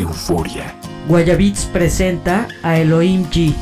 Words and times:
Euforia. 0.00 0.74
Guayabits 1.06 1.64
presenta 1.66 2.48
a 2.62 2.78
Elohim 2.78 3.26
G. 3.30 3.54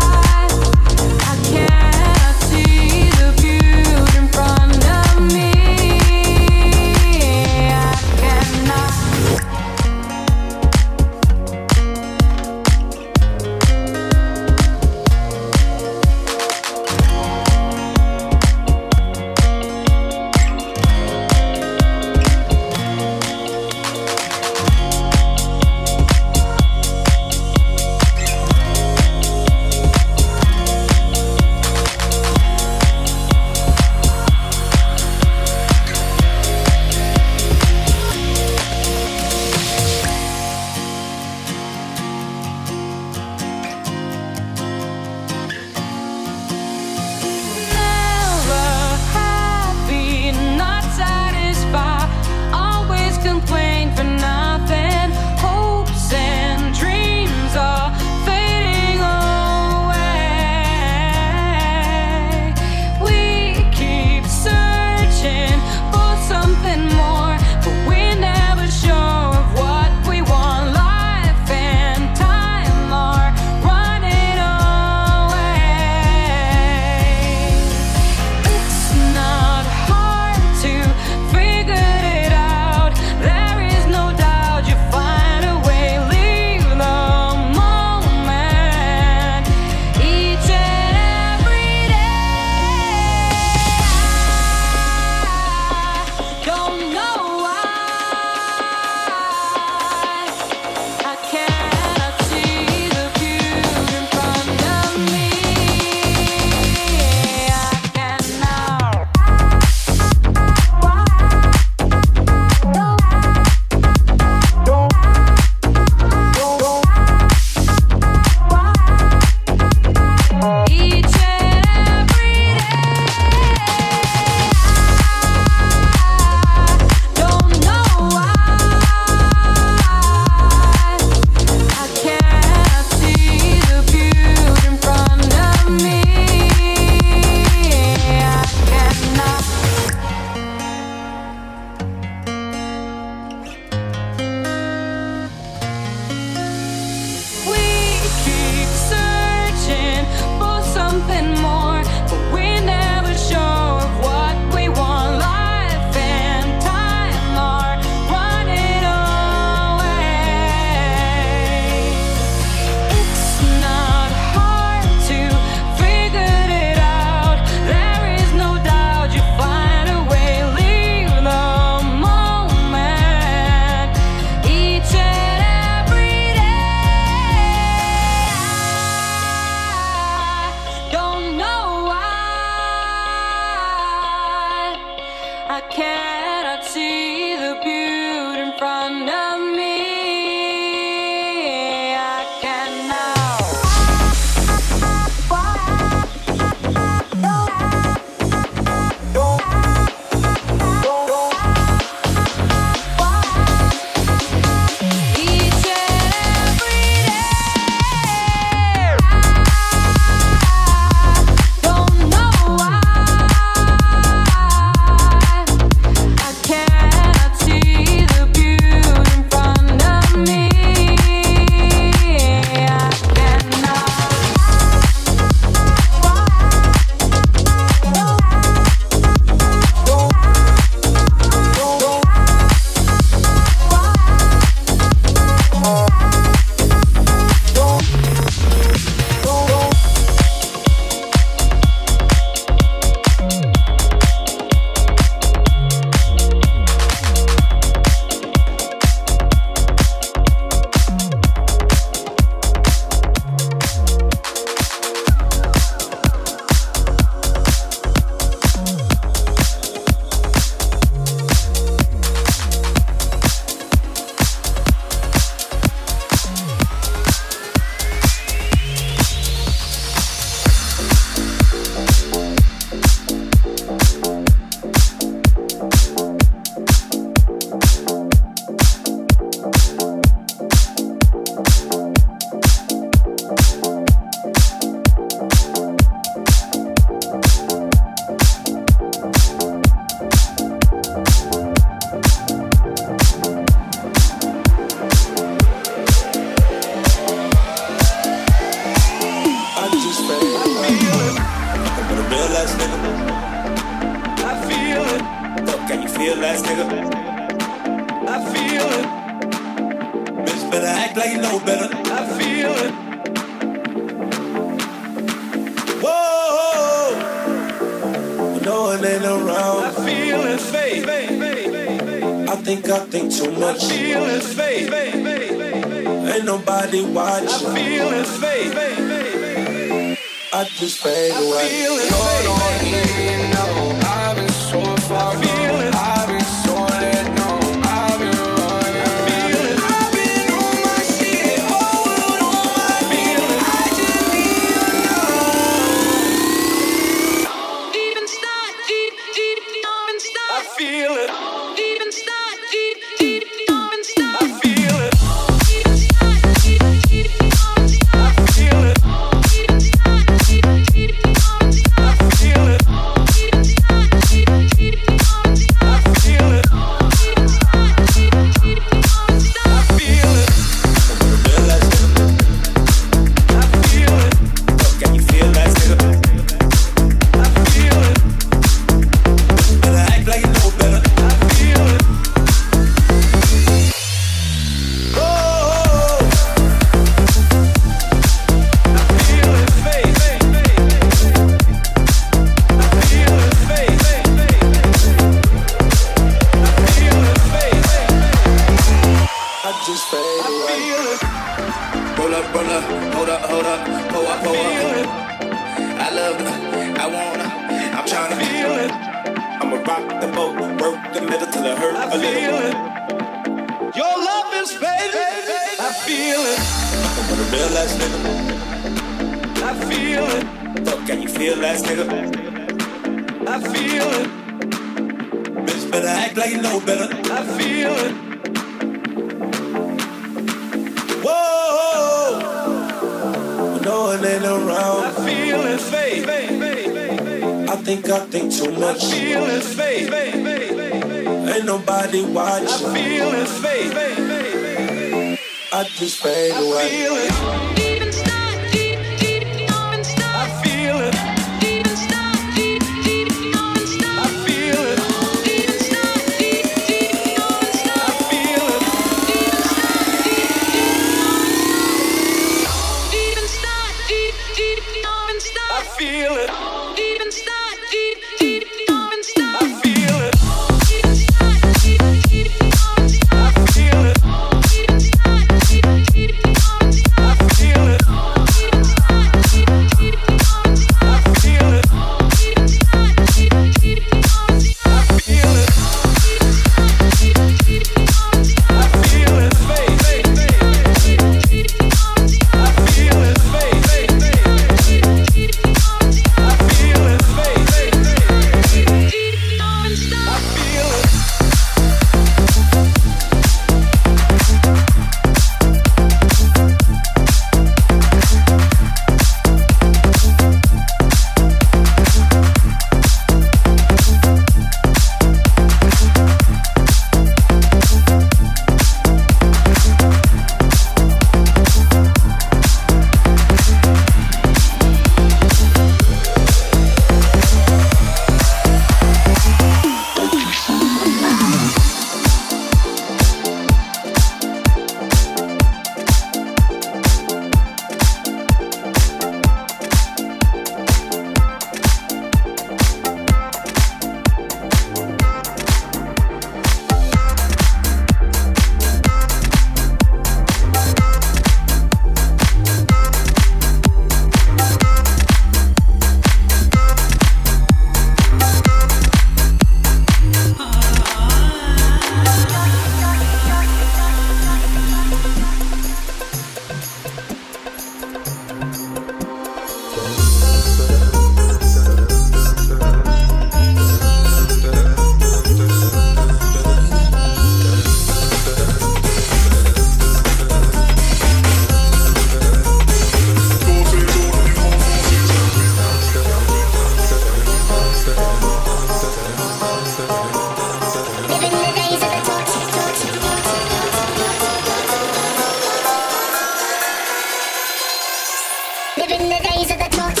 Living 598.77 599.09
the 599.09 599.19
days 599.19 599.51
of 599.51 599.59
the 599.59 599.67
torch, 599.75 600.00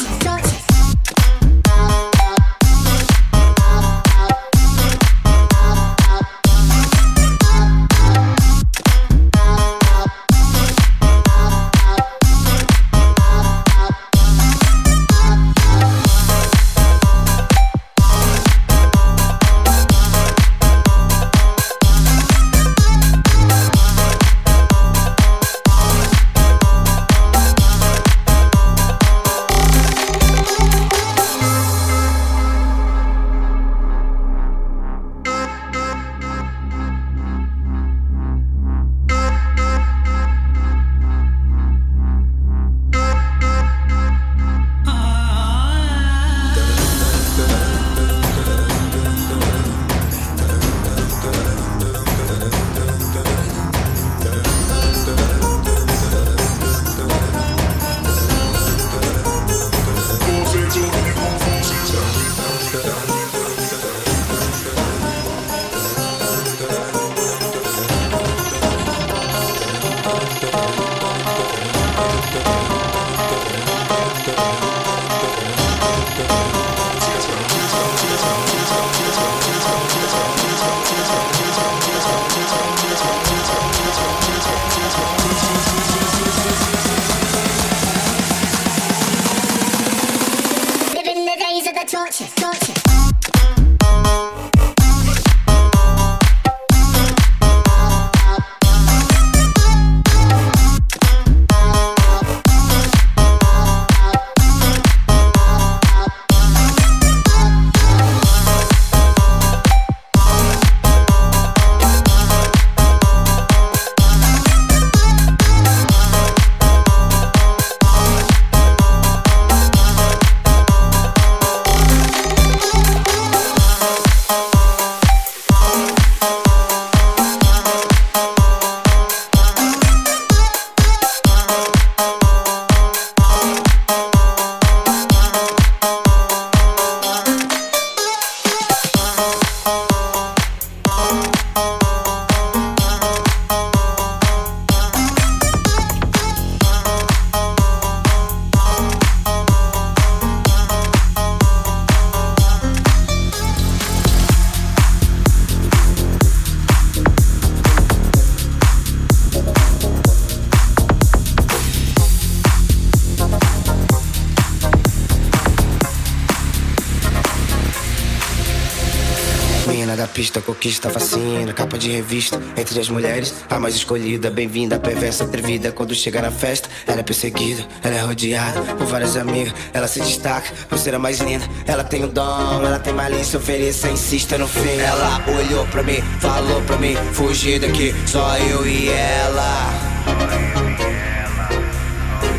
pista, 170.21 170.39
conquista, 170.39 170.87
fascina, 170.87 171.51
capa 171.51 171.79
de 171.79 171.89
revista. 171.89 172.39
Entre 172.55 172.79
as 172.79 172.87
mulheres, 172.89 173.33
a 173.49 173.59
mais 173.59 173.73
escolhida, 173.73 174.29
bem-vinda, 174.29 174.79
perversa, 174.79 175.23
atrevida. 175.23 175.71
Quando 175.71 175.95
chega 175.95 176.21
na 176.21 176.29
festa, 176.29 176.69
ela 176.85 176.99
é 176.99 177.03
perseguida, 177.03 177.65
ela 177.81 177.95
é 177.95 178.01
rodeada 178.01 178.61
por 178.75 178.85
várias 178.85 179.17
amigas. 179.17 179.51
Ela 179.73 179.87
se 179.87 179.99
destaca 179.99 180.53
por 180.69 180.77
ser 180.77 180.93
a 180.93 180.99
mais 180.99 181.19
linda. 181.21 181.43
Ela 181.65 181.83
tem 181.83 182.03
o 182.03 182.07
dom, 182.07 182.61
ela 182.63 182.77
tem 182.77 182.93
malícia, 182.93 183.39
ofereça, 183.39 183.89
insista 183.89 184.37
no 184.37 184.47
fim. 184.47 184.77
Ela 184.77 185.23
olhou 185.39 185.65
pra 185.65 185.81
mim, 185.81 186.03
falou 186.19 186.61
pra 186.67 186.77
mim, 186.77 186.95
fugir 187.13 187.59
daqui, 187.59 187.91
só 188.05 188.37
eu 188.37 188.67
e 188.67 188.89
ela. 188.89 189.73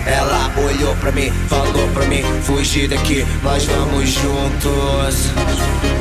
Ela 0.06 0.52
olhou 0.56 0.94
pra 0.98 1.10
mim, 1.10 1.32
falou 1.48 1.88
pra 1.88 2.06
mim, 2.06 2.22
fugir 2.44 2.88
daqui, 2.88 3.26
nós 3.42 3.64
vamos 3.64 4.08
juntos. 4.08 5.91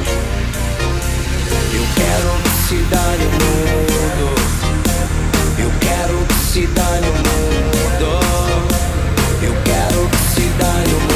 Eu 1.82 1.88
quero 1.96 2.30
que 2.44 2.50
se 2.68 2.76
dane 2.92 3.26
o 3.26 3.32
mundo. 3.42 4.36
Eu 5.58 5.72
quero 5.80 6.26
que 6.28 6.34
se 6.36 6.68
dane 6.68 7.08
o 7.08 7.12
mundo. 7.12 8.20
Eu 9.42 9.54
quero 9.64 10.08
que 10.10 10.18
se 10.36 10.48
dane 10.60 10.94
o 10.94 11.00
mundo. 11.00 11.11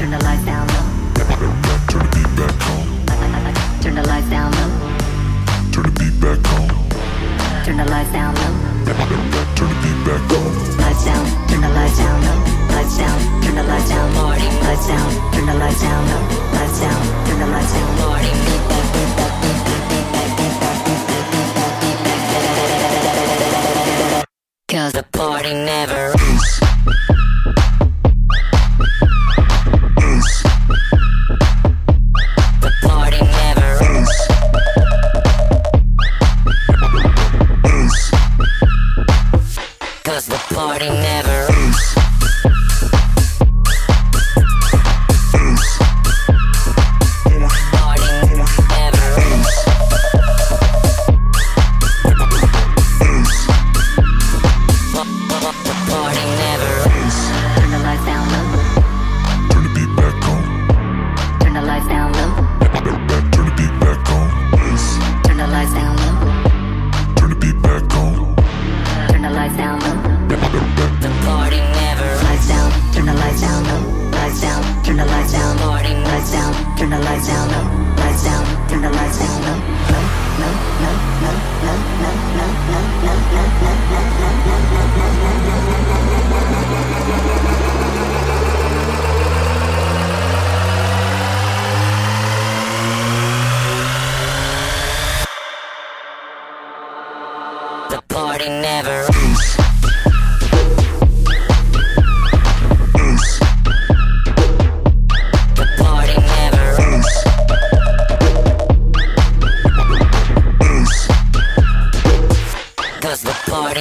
Turn 0.00 0.12
the 0.12 0.24
lights 0.24 0.44
down 0.46 0.66
low. 0.66 0.88
Turn 1.90 2.00
the 2.00 2.08
beat 2.16 2.32
back 2.32 2.56
on. 2.72 2.80
Turn 3.82 3.94
the 3.94 4.02
lights 4.08 4.30
down 4.30 4.50
low. 4.50 4.70
Turn 5.72 5.84
the 5.84 5.92
beat 6.00 6.16
back 6.18 6.40
on. 6.56 6.68
Turn 7.66 7.76
the 7.76 7.84
lights 7.84 8.10
down 8.10 8.34
low. 8.34 8.54
Turn 9.56 9.68
the 9.68 9.76
beat 9.84 10.00
back 10.08 10.24
on. 10.32 10.48
Lights 10.80 11.04
down. 11.04 11.24
Turn 11.48 11.60
the 11.60 11.68
lights 11.68 11.98
down 11.98 12.16
low. 12.24 12.38
Lights 12.72 12.96
down. 12.96 13.42
Turn 13.42 13.54
the 13.56 13.62
lights 13.62 13.88
down, 13.90 14.14
Marty. 14.14 14.48
Lights 14.64 14.86
down. 14.88 15.32
Turn 15.34 15.44
the 15.44 15.54
lights 15.60 15.80
down 15.82 16.08
low. 16.08 16.22
Lights 16.56 16.80
down. 16.80 17.00
Turn 17.26 17.38
the 17.38 17.46
lights 17.46 17.72
down, 17.74 17.98
Marty. 18.00 18.30
Cause 24.66 24.92
the 24.92 25.02
party 25.12 25.52
never 25.52 26.14
ends. 26.18 26.39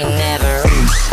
Never 0.10 1.09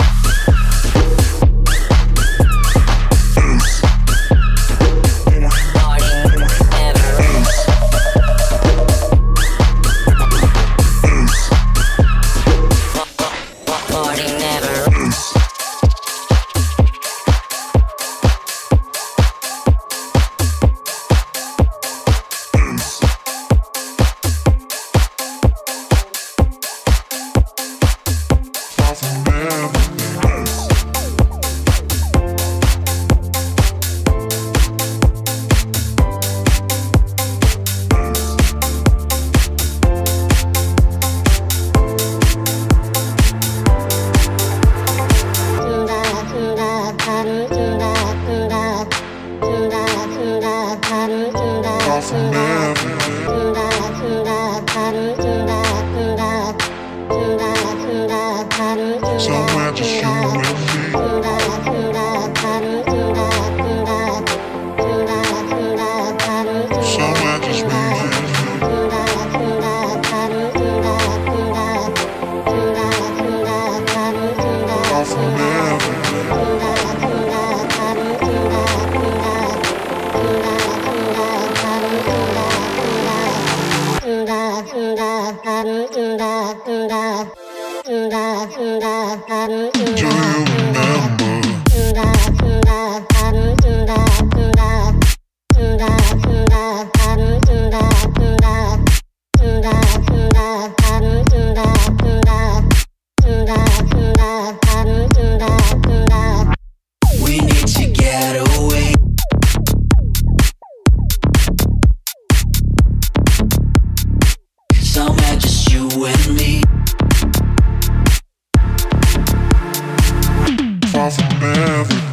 Off 120.98 121.18
of 121.18 121.42
everything. 121.42 122.05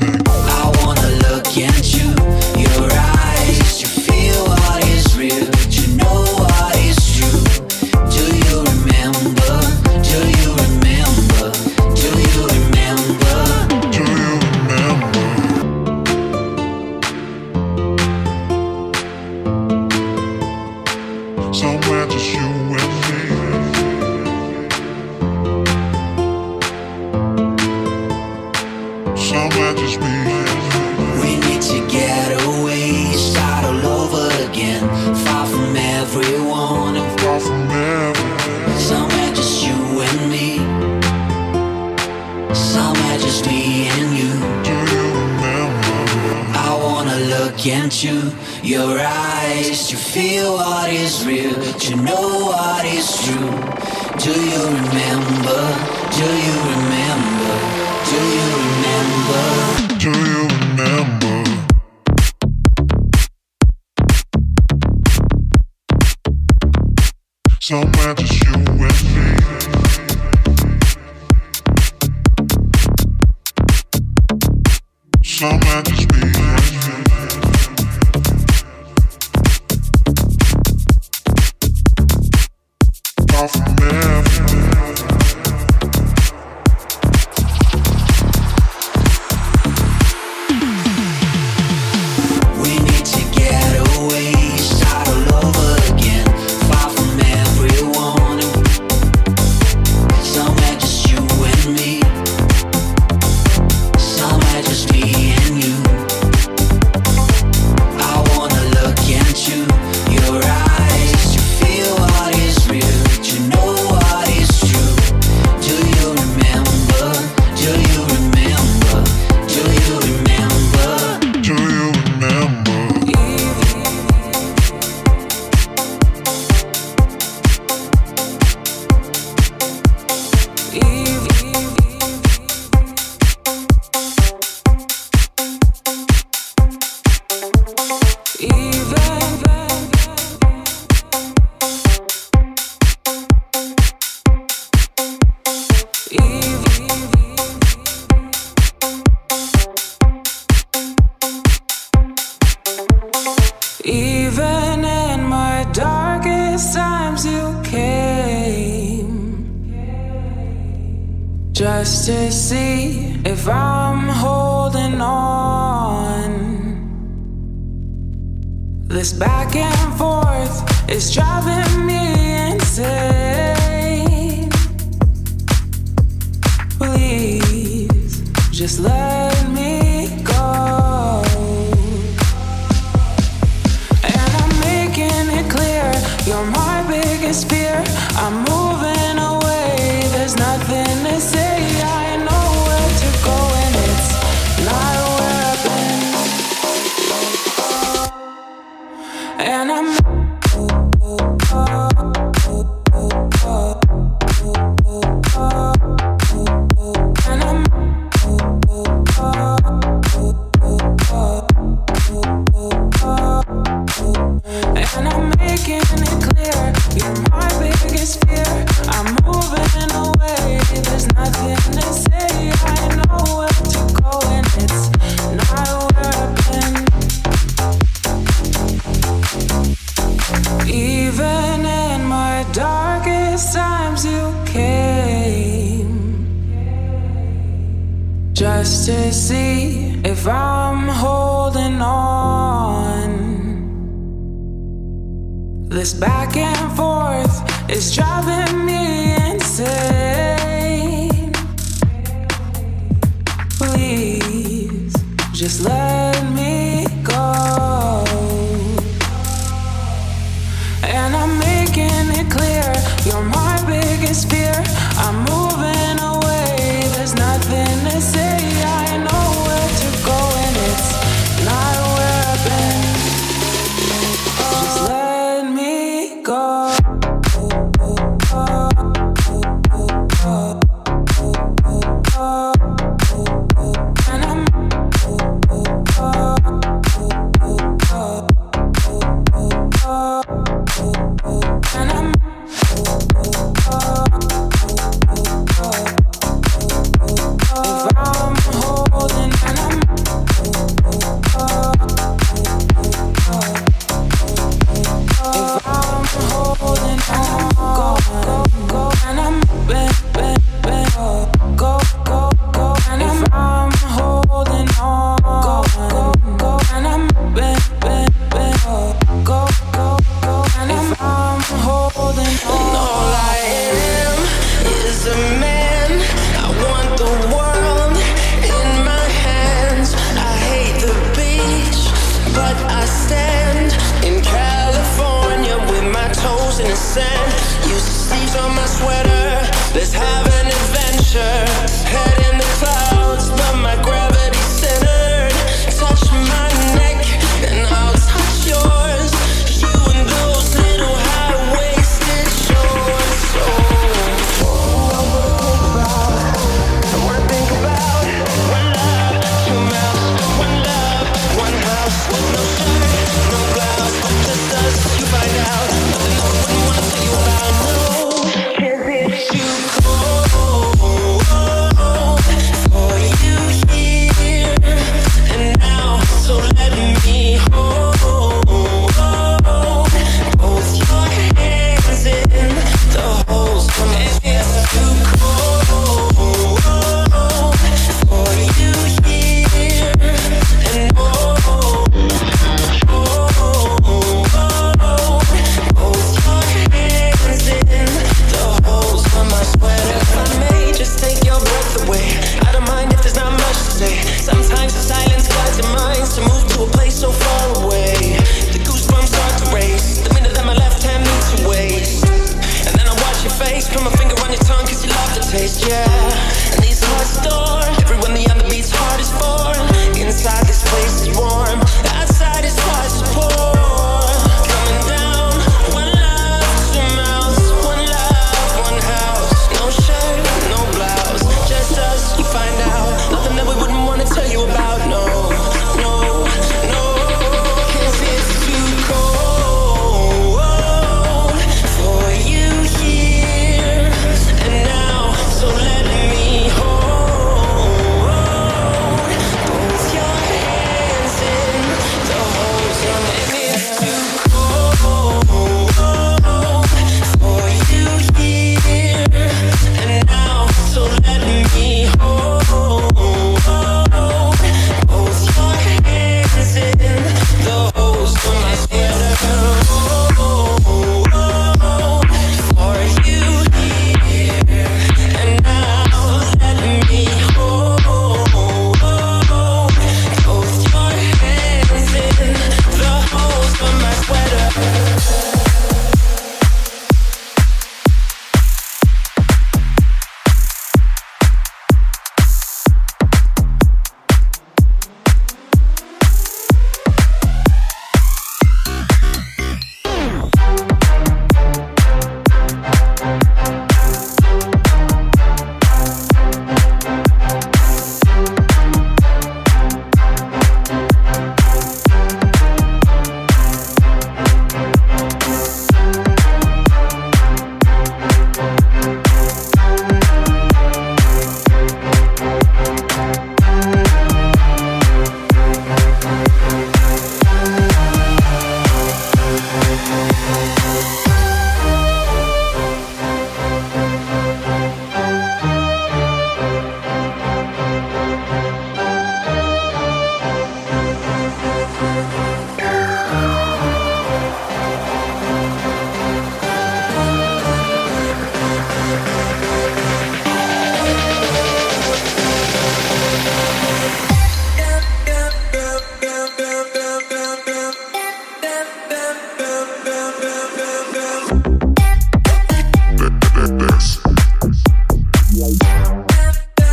Toes 336.74 336.98
in. 336.98 337.70
Use 337.70 337.86
the 337.86 337.92
sleeves 337.92 338.36
on 338.36 338.56
my 338.56 338.66
sweater. 338.66 339.42
Let's 339.74 339.94
have 339.94 340.33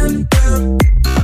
down, 0.00 0.26
down. 0.30 1.19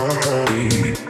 body. 0.00 1.09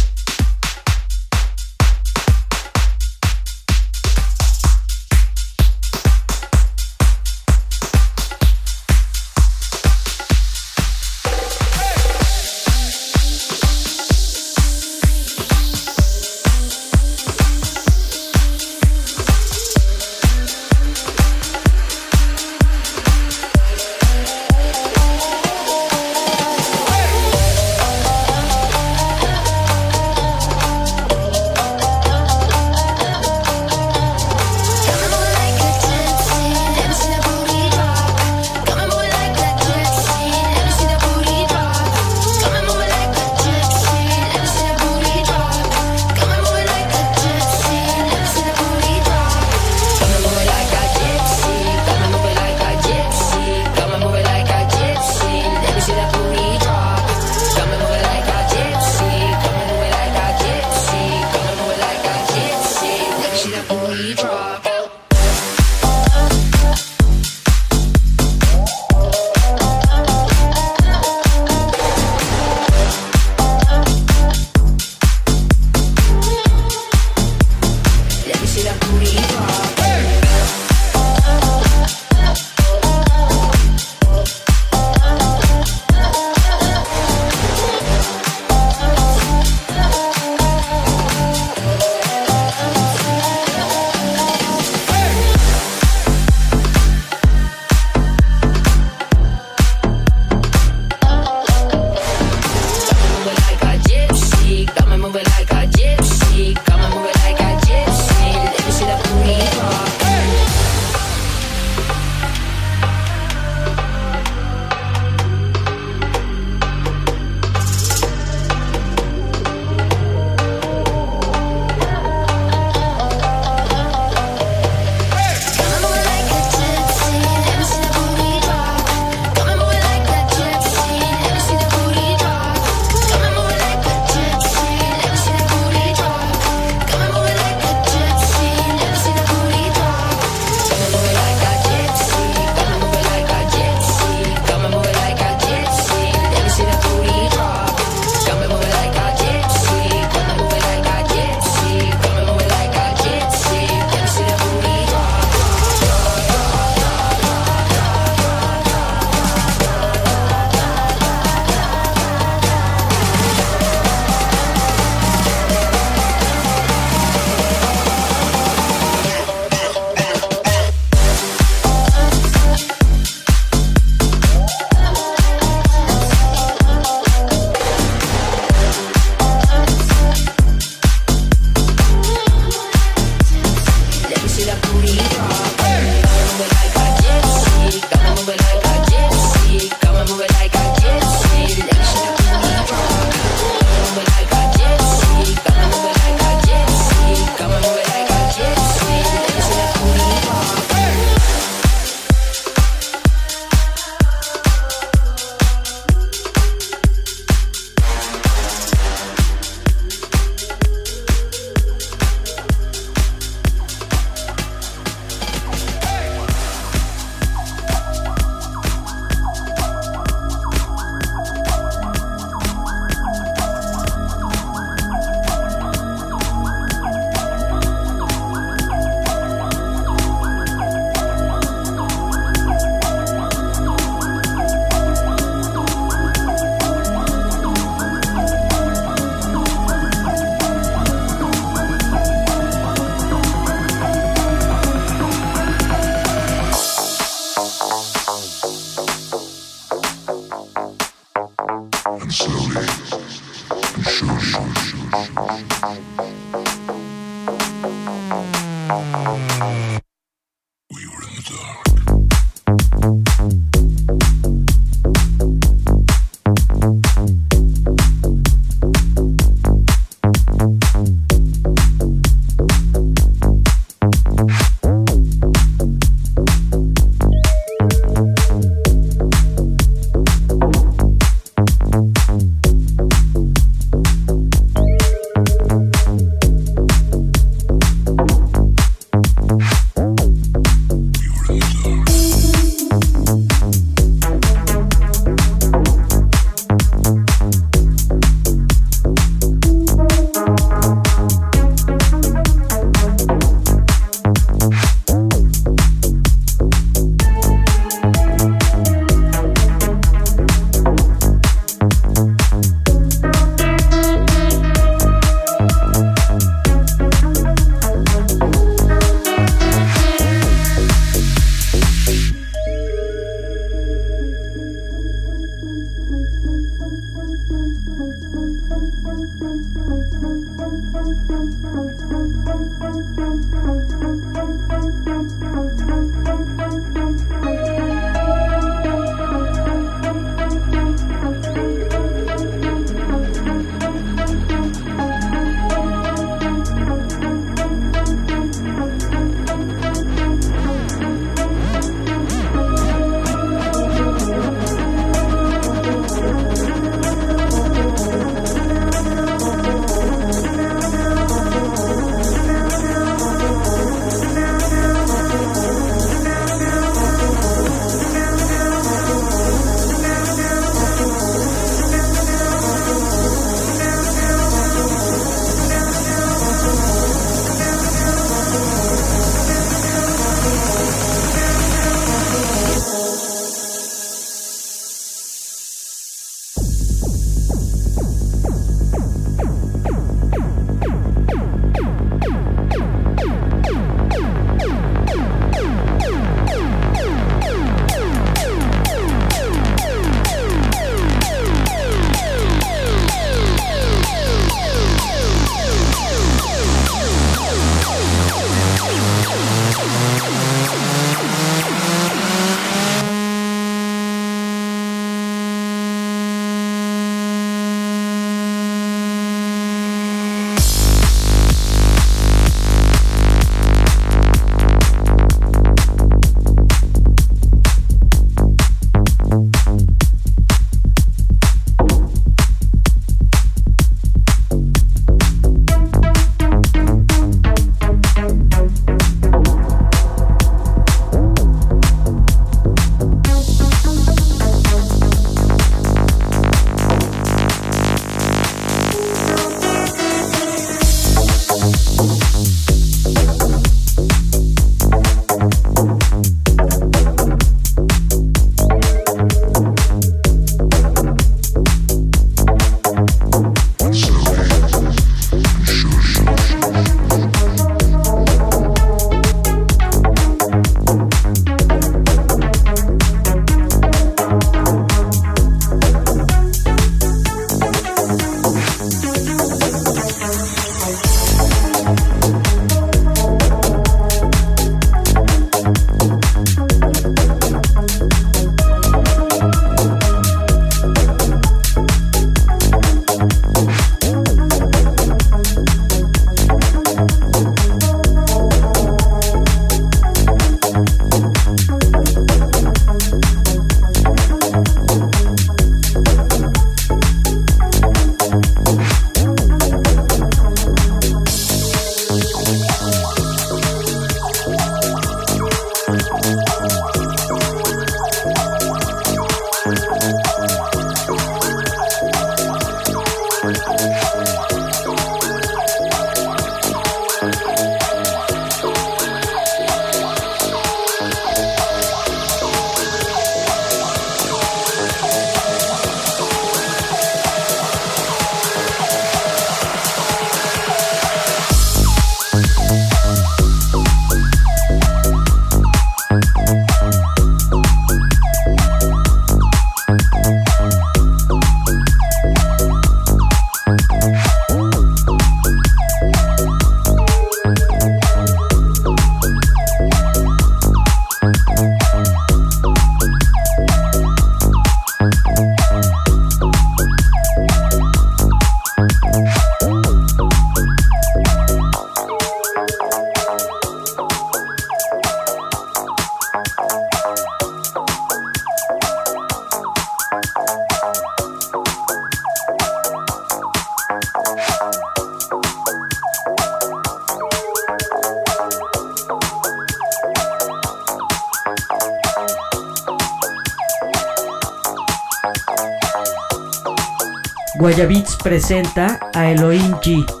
presenta 598.01 598.79
a 598.93 599.11
Elohim 599.11 599.57
G. 599.61 600.00